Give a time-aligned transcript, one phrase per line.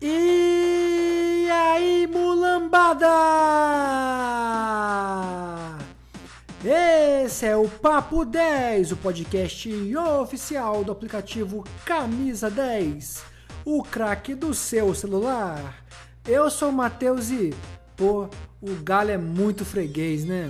[0.00, 3.08] E aí, mulambada!
[6.64, 13.24] Esse é o Papo 10, o podcast oficial do aplicativo Camisa 10,
[13.64, 15.82] o craque do seu celular.
[16.24, 17.52] Eu sou o Matheus e,
[17.96, 18.28] pô,
[18.60, 20.48] o Galo é muito freguês, né?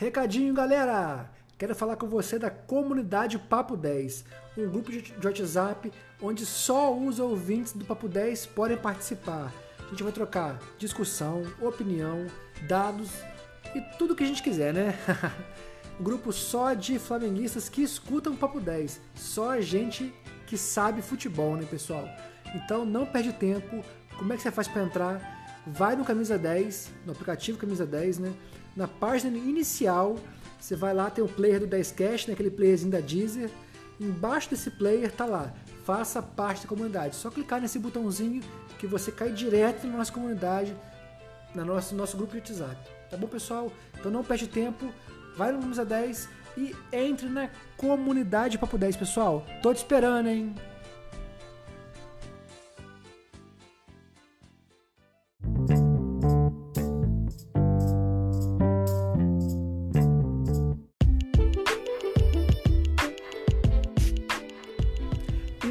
[0.00, 1.30] Recadinho, galera!
[1.58, 4.24] Quero falar com você da comunidade Papo 10,
[4.56, 5.92] um grupo de WhatsApp
[6.22, 9.52] onde só os ouvintes do Papo 10 podem participar.
[9.78, 12.26] A gente vai trocar discussão, opinião,
[12.66, 13.10] dados
[13.74, 14.98] e tudo que a gente quiser, né?
[16.00, 20.14] um grupo só de flamenguistas que escutam o Papo 10, só gente
[20.46, 22.08] que sabe futebol, né, pessoal?
[22.54, 23.84] Então não perde tempo.
[24.16, 25.62] Como é que você faz para entrar?
[25.66, 28.32] Vai no Camisa 10, no aplicativo Camisa 10, né?
[28.76, 30.16] Na página inicial
[30.60, 33.50] você vai lá, tem o player do 10cast, né, aquele playerzinho da Deezer.
[33.98, 35.52] Embaixo desse player tá lá,
[35.84, 37.16] faça parte da comunidade.
[37.16, 38.42] Só clicar nesse botãozinho
[38.78, 40.76] que você cai direto na nossa comunidade,
[41.54, 42.76] no nosso, nosso grupo de WhatsApp.
[43.10, 43.72] Tá bom, pessoal?
[43.98, 44.92] Então não perde tempo,
[45.36, 49.44] vai no Camisa 10 e entre na comunidade Papo 10, pessoal.
[49.62, 50.54] Tô te esperando, hein?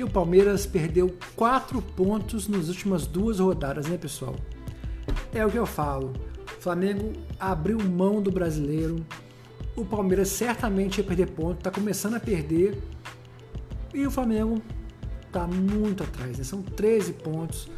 [0.09, 4.35] O Palmeiras perdeu quatro pontos nas últimas duas rodadas, né, pessoal?
[5.31, 6.13] É o que eu falo.
[6.57, 9.05] O Flamengo abriu mão do brasileiro.
[9.75, 12.81] O Palmeiras certamente ia perder ponto, tá começando a perder.
[13.93, 14.59] E o Flamengo
[15.31, 16.43] tá muito atrás, né?
[16.43, 17.69] São 13 pontos.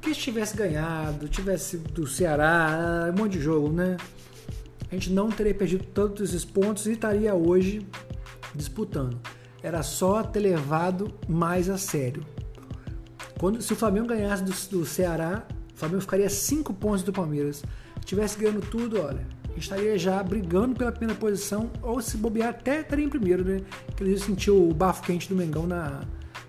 [0.00, 3.96] Que se tivesse ganhado, tivesse do Ceará, um monte de jogo, né?
[4.88, 5.84] A gente não teria perdido
[6.22, 7.84] esses pontos e estaria hoje
[8.54, 9.18] disputando
[9.62, 12.24] era só ter levado mais a sério.
[13.38, 17.62] Quando, se o Flamengo ganhasse do, do Ceará, o Flamengo ficaria 5 pontos do Palmeiras.
[18.00, 22.80] Se tivesse ganhando tudo, olha, estaria já brigando pela primeira posição, ou se bobear até
[22.80, 23.60] estaria em primeiro, né?
[23.96, 26.02] Que ele sentiu o bafo quente do Mengão na,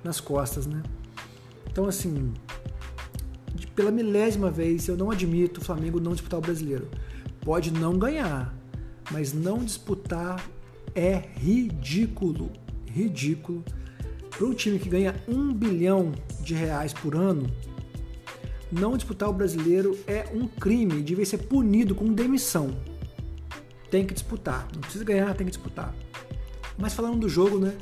[0.03, 0.81] nas costas, né?
[1.71, 2.33] Então, assim,
[3.75, 6.87] pela milésima vez, eu não admito o Flamengo não disputar o brasileiro.
[7.41, 8.55] Pode não ganhar,
[9.11, 10.43] mas não disputar
[10.95, 12.51] é ridículo
[12.93, 13.63] ridículo.
[14.29, 16.11] Para um time que ganha um bilhão
[16.41, 17.49] de reais por ano,
[18.71, 22.75] não disputar o brasileiro é um crime, devia ser punido com demissão.
[23.91, 25.93] Tem que disputar, não precisa ganhar, tem que disputar.
[26.77, 27.75] Mas falando do jogo, né?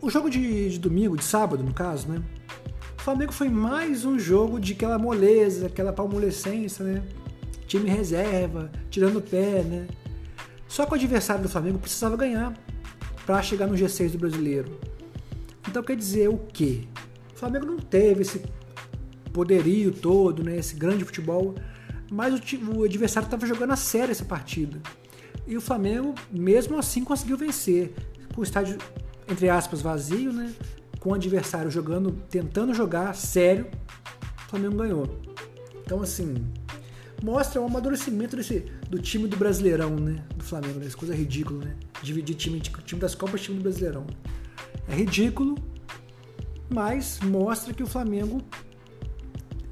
[0.00, 2.22] O jogo de, de domingo, de sábado, no caso, né?
[2.96, 7.02] O Flamengo foi mais um jogo de aquela moleza, aquela palmolescência, né?
[7.66, 9.88] Time reserva, tirando o pé, né?
[10.68, 12.54] Só que o adversário do Flamengo precisava ganhar
[13.26, 14.78] para chegar no G6 do brasileiro.
[15.68, 16.82] Então quer dizer o quê?
[17.34, 18.42] O Flamengo não teve esse
[19.32, 21.54] poderio todo, né, esse grande futebol,
[22.10, 24.80] mas o, o adversário estava jogando a sério essa partida.
[25.46, 27.94] E o Flamengo, mesmo assim, conseguiu vencer.
[28.34, 28.78] Com o estádio,
[29.28, 30.52] entre aspas, vazio, né?
[31.00, 33.66] Com o adversário jogando, tentando jogar sério,
[34.46, 35.20] o Flamengo ganhou.
[35.84, 36.34] Então, assim,
[37.22, 40.24] mostra o amadurecimento desse, do time do Brasileirão, né?
[40.36, 40.86] Do Flamengo, né?
[40.86, 41.76] Essa coisa ridícula, né?
[42.02, 44.06] Dividir time, time das Copas e time do Brasileirão.
[44.88, 45.56] É ridículo,
[46.68, 48.42] mas mostra que o Flamengo.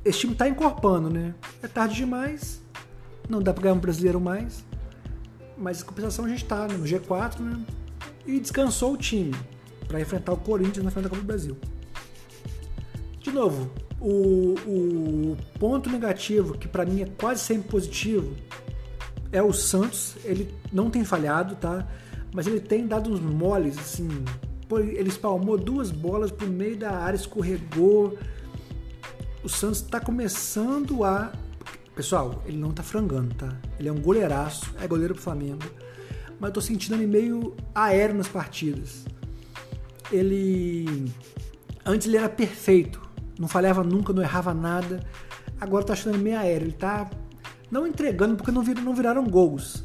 [0.04, 1.34] Esse time tá encorpando, né?
[1.62, 2.62] É tarde demais,
[3.28, 4.64] não dá pra ganhar um brasileiro mais,
[5.58, 6.74] mas a compensação a gente tá né?
[6.74, 7.60] no G4, né?
[8.26, 9.34] E descansou o time
[9.86, 11.56] para enfrentar o Corinthians na final da Copa do Brasil.
[13.20, 13.70] De novo,
[14.00, 18.34] o, o ponto negativo, que para mim é quase sempre positivo,
[19.30, 20.16] é o Santos.
[20.24, 21.86] Ele não tem falhado, tá?
[22.32, 24.08] Mas ele tem dado uns moles, assim.
[24.70, 28.16] Ele espalmou duas bolas pro meio da área, escorregou.
[29.42, 31.32] O Santos está começando a.
[31.94, 33.52] Pessoal, ele não tá frangando, tá?
[33.78, 35.64] Ele é um goleiraço, é goleiro pro Flamengo.
[36.38, 39.04] Mas eu tô sentindo ele meio aéreo nas partidas.
[40.10, 41.12] Ele.
[41.84, 43.10] Antes ele era perfeito
[43.40, 45.00] não falhava nunca, não errava nada.
[45.58, 46.66] Agora tá achando ele meio aéreo.
[46.66, 47.08] Ele tá
[47.70, 49.82] não entregando porque não, vir, não viraram gols.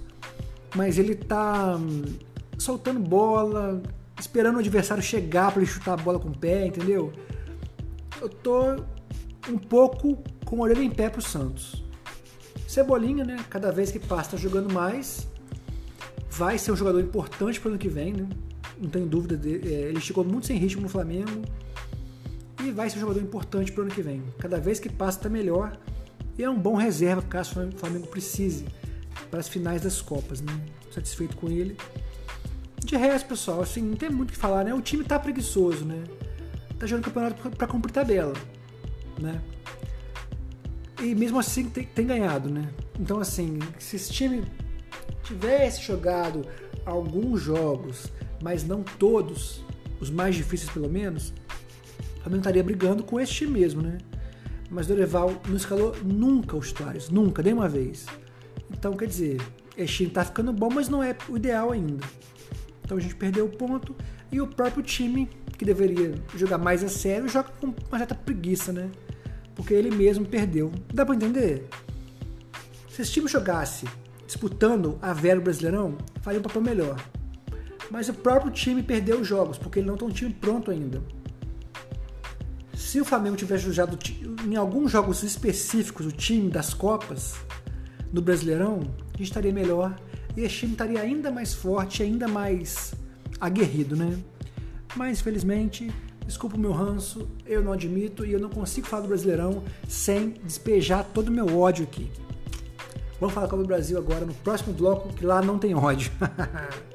[0.75, 2.03] Mas ele tá hum,
[2.57, 3.81] soltando bola,
[4.19, 7.11] esperando o adversário chegar para ele chutar a bola com o pé, entendeu?
[8.21, 8.75] Eu tô
[9.49, 11.83] um pouco com a orelha em pé pro Santos.
[12.67, 13.37] Cebolinha, né?
[13.49, 15.27] Cada vez que passa tá jogando mais.
[16.29, 18.27] vai ser um jogador importante para o ano que vem, né?
[18.79, 19.39] não tenho dúvida.
[19.47, 21.41] É, ele chegou muito sem ritmo no Flamengo
[22.63, 24.21] e vai ser um jogador importante para o ano que vem.
[24.39, 25.77] Cada vez que passa está melhor
[26.37, 28.65] e é um bom reserva caso o Flamengo precise
[29.29, 30.41] para as finais das Copas.
[30.41, 30.53] Né?
[30.91, 31.77] Satisfeito com ele.
[32.85, 34.73] De resto, pessoal, assim, não tem muito o que falar, né?
[34.73, 36.03] O time tá preguiçoso, né?
[36.77, 38.33] Tá jogando campeonato para cumprir tabela,
[39.19, 39.41] né?
[41.01, 42.69] E mesmo assim tem, tem ganhado, né?
[42.99, 44.43] Então, assim, se esse time
[45.23, 46.45] tivesse jogado
[46.85, 48.11] alguns jogos,
[48.41, 49.63] mas não todos,
[49.99, 51.33] os mais difíceis pelo menos,
[52.25, 53.99] Flamengo estaria brigando com esse time mesmo, né?
[54.69, 58.07] Mas Dorival não escalou nunca os titulares, nunca, nem uma vez.
[58.71, 59.39] Então, quer dizer,
[59.77, 62.03] esse time tá ficando bom, mas não é o ideal ainda.
[62.85, 63.95] Então a gente perdeu o ponto
[64.31, 65.27] e o próprio time,
[65.57, 68.91] que deveria jogar mais a sério, joga com uma certa preguiça, né?
[69.55, 70.71] Porque ele mesmo perdeu.
[70.93, 71.67] Dá para entender?
[72.87, 73.87] Se esse time jogasse
[74.27, 77.03] disputando a Vera Brasileirão, faria um papel melhor.
[77.89, 81.01] Mas o próprio time perdeu os jogos, porque ele não tem um time pronto ainda.
[82.75, 83.97] Se o Flamengo tivesse jogado
[84.45, 87.35] em alguns jogos específicos o time das Copas
[88.13, 88.81] no Brasileirão,
[89.13, 89.95] a gente estaria melhor
[90.35, 92.93] e esse time estaria ainda mais forte, ainda mais
[93.39, 94.17] aguerrido, né?
[94.95, 95.91] Mas infelizmente,
[96.25, 100.31] desculpa o meu ranço, eu não admito e eu não consigo falar do Brasileirão sem
[100.43, 102.09] despejar todo o meu ódio aqui.
[103.19, 106.11] Vamos falar com o Brasil agora no próximo bloco, que lá não tem ódio.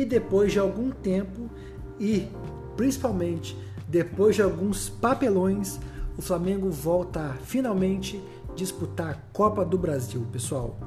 [0.00, 1.50] e depois de algum tempo
[1.98, 2.28] e
[2.76, 3.56] principalmente
[3.86, 5.78] depois de alguns papelões,
[6.16, 8.22] o Flamengo volta a finalmente
[8.54, 10.78] disputar a Copa do Brasil, pessoal.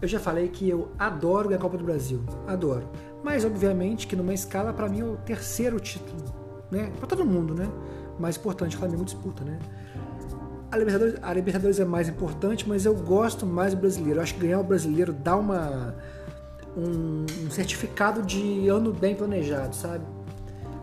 [0.00, 2.88] Eu já falei que eu adoro a Copa do Brasil, adoro.
[3.22, 6.24] Mas obviamente que numa escala para mim é o terceiro título,
[6.70, 6.90] né?
[6.98, 7.68] Para todo mundo, né?
[8.18, 9.58] Mais importante, o Flamengo disputa, né?
[10.72, 14.18] A Libertadores, a Libertadores é mais importante, mas eu gosto mais do brasileiro.
[14.18, 15.94] Eu acho que ganhar o brasileiro dá uma
[16.76, 20.04] um, um certificado de ano bem planejado, sabe?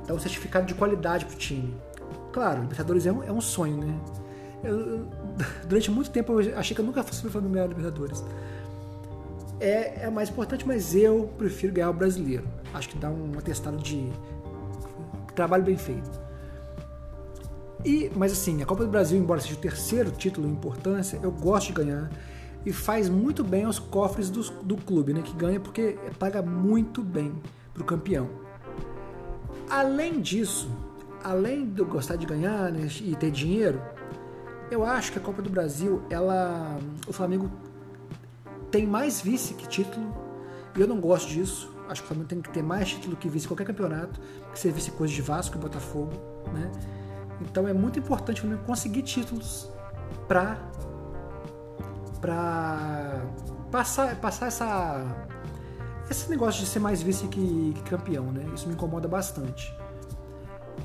[0.05, 1.75] Dá um certificado de qualidade pro time.
[2.31, 3.99] Claro, Libertadores é um, é um sonho, né?
[4.63, 5.07] Eu,
[5.67, 8.23] durante muito tempo eu achei que eu nunca fosse falar ganhar Libertadores.
[9.59, 12.47] É, é mais importante, mas eu prefiro ganhar o brasileiro.
[12.73, 14.11] Acho que dá um atestado de
[15.33, 16.27] trabalho bem feito.
[17.85, 21.31] E, mas assim, a Copa do Brasil, embora seja o terceiro título em importância, eu
[21.31, 22.09] gosto de ganhar
[22.67, 27.01] e faz muito bem aos cofres do, do clube, né, que ganha porque paga muito
[27.01, 27.33] bem
[27.73, 28.29] para o campeão.
[29.69, 30.69] Além disso,
[31.23, 33.81] além de eu gostar de ganhar né, e ter dinheiro,
[34.69, 36.77] eu acho que a Copa do Brasil, ela,
[37.07, 37.49] o Flamengo
[38.69, 40.13] tem mais vice que título.
[40.75, 41.71] E eu não gosto disso.
[41.87, 44.19] Acho que o Flamengo tem que ter mais título que vice qualquer campeonato,
[44.51, 46.11] que ser vice coisa de Vasco e Botafogo,
[46.53, 46.69] né?
[47.39, 49.69] Então é muito importante o Flamengo conseguir títulos
[50.27, 50.57] para
[52.19, 53.21] para
[53.71, 55.27] passar, passar essa
[56.09, 58.45] esse negócio de ser mais vice que, que, campeão, né?
[58.55, 59.73] Isso me incomoda bastante.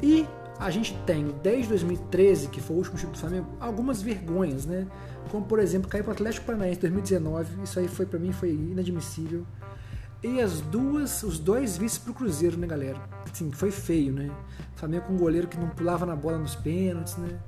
[0.02, 0.26] E
[0.58, 4.86] a gente tem, desde 2013, que foi o último título do Flamengo, algumas vergonhas, né?
[5.30, 7.62] Como, por exemplo, cair para o Atlético Paranaense em 2019.
[7.62, 9.46] Isso aí foi para mim foi inadmissível.
[10.22, 13.00] E as duas, os dois vices para o Cruzeiro, né, galera?
[13.30, 14.30] Assim, foi feio, né?
[14.76, 17.38] Flamengo com um goleiro que não pulava na bola nos pênaltis, né?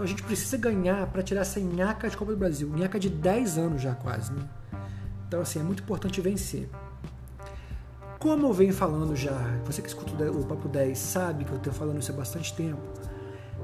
[0.00, 2.66] Então a gente precisa ganhar para tirar essa nhaca de Copa do Brasil.
[2.70, 4.48] Nhaca de 10 anos já quase, né?
[5.28, 6.70] Então assim, é muito importante vencer.
[8.18, 11.76] Como eu venho falando já, você que escuta o Papo 10 sabe que eu tenho
[11.76, 12.80] falando isso há bastante tempo.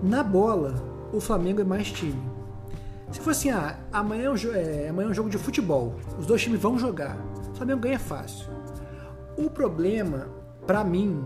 [0.03, 0.75] Na bola,
[1.11, 2.23] o Flamengo é mais time.
[3.11, 6.27] Se fosse assim, ah, amanhã é, um, é, amanhã é um jogo de futebol, os
[6.27, 7.17] dois times vão jogar,
[7.51, 8.47] o Flamengo ganha fácil.
[9.39, 10.29] O problema,
[10.67, 11.25] para mim,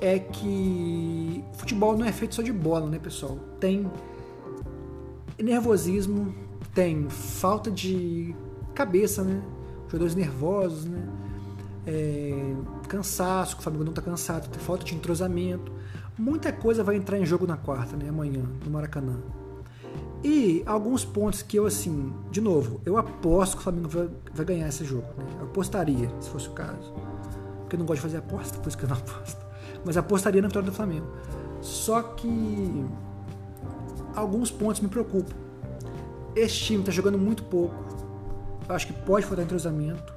[0.00, 3.38] é que futebol não é feito só de bola, né, pessoal?
[3.60, 3.86] Tem
[5.42, 6.34] nervosismo,
[6.74, 8.34] tem falta de
[8.74, 9.42] cabeça, né?
[9.86, 11.08] Jogadores nervosos, né?
[11.86, 12.54] É,
[12.88, 15.72] cansaço, que o Flamengo não está cansado, tem falta de entrosamento.
[16.16, 18.08] Muita coisa vai entrar em jogo na quarta, né?
[18.08, 19.16] Amanhã, no Maracanã.
[20.22, 24.46] E alguns pontos que eu, assim, de novo, eu aposto que o Flamengo vai, vai
[24.46, 25.06] ganhar esse jogo.
[25.18, 25.24] Né?
[25.38, 26.94] Eu apostaria, se fosse o caso.
[27.60, 29.44] Porque eu não gosto de fazer aposta, por isso que eu não aposto.
[29.84, 31.06] Mas apostaria na vitória do Flamengo.
[31.60, 32.86] Só que
[34.14, 35.34] alguns pontos me preocupam.
[36.34, 37.74] Esse time está jogando muito pouco.
[38.68, 40.12] Eu acho que pode faltar entrosamento.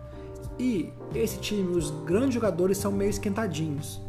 [0.60, 4.02] E esse time, os grandes jogadores são meio esquentadinhos.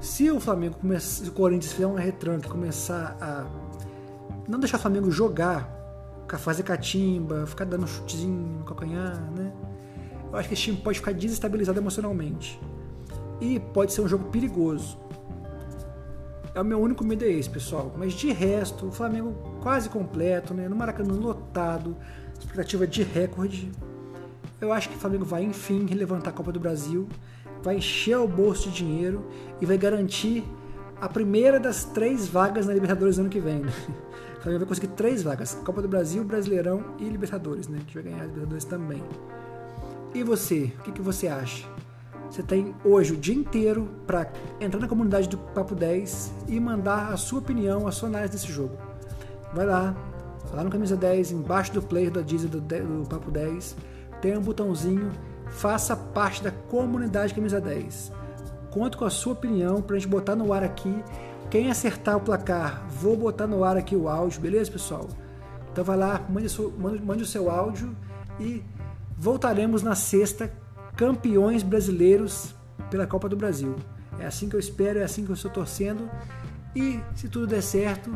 [0.00, 3.46] Se o Flamengo começar, o Corinthians fizer uma retranca e começar a
[4.48, 5.68] não deixar o Flamengo jogar,
[6.38, 9.52] fazer catimba, ficar dando chutezinho no calcanhar, né?
[10.32, 12.60] eu acho que esse time pode ficar desestabilizado emocionalmente.
[13.40, 14.98] E pode ser um jogo perigoso.
[16.54, 17.92] É o meu único medo é esse, pessoal.
[17.96, 20.68] Mas de resto, o Flamengo quase completo, né?
[20.68, 21.96] No Maracanã lotado,
[22.38, 23.70] expectativa de recorde.
[24.60, 27.08] Eu acho que o Flamengo vai, enfim, levantar a Copa do Brasil,
[27.62, 29.24] vai encher o bolso de dinheiro
[29.60, 30.44] e vai garantir
[31.00, 33.60] a primeira das três vagas na Libertadores ano que vem.
[33.60, 33.72] Né?
[34.40, 37.78] O Flamengo vai conseguir três vagas: Copa do Brasil, Brasileirão e Libertadores, né?
[37.86, 39.04] Que vai ganhar a Libertadores também.
[40.14, 41.68] E você, o que, que você acha?
[42.30, 47.12] Você tem hoje o dia inteiro para entrar na comunidade do Papo 10 e mandar
[47.12, 48.78] a sua opinião, a sua análise desse jogo.
[49.52, 49.96] Vai lá,
[50.52, 53.76] lá no Camisa 10, embaixo do player da Disney do, do Papo 10,
[54.22, 55.10] tem um botãozinho,
[55.48, 58.12] faça parte da comunidade Camisa 10.
[58.70, 61.02] Conto com a sua opinião para a gente botar no ar aqui.
[61.50, 65.08] Quem acertar o placar, vou botar no ar aqui o áudio, beleza, pessoal?
[65.72, 66.46] Então vai lá, mande,
[66.78, 67.90] mande, mande o seu áudio
[68.38, 68.62] e
[69.18, 70.52] voltaremos na sexta
[71.00, 72.54] campeões brasileiros
[72.90, 73.74] pela Copa do Brasil.
[74.18, 76.10] É assim que eu espero, é assim que eu estou torcendo
[76.76, 78.14] e se tudo der certo,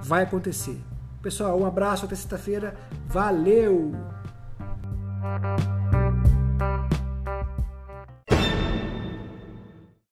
[0.00, 0.80] vai acontecer.
[1.20, 2.76] Pessoal, um abraço até sexta-feira.
[3.08, 3.90] Valeu!